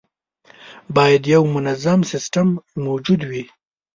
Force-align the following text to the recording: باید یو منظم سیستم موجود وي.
باید 0.95 1.23
یو 1.33 1.43
منظم 1.53 1.99
سیستم 2.11 2.47
موجود 2.85 3.21
وي. 3.29 3.43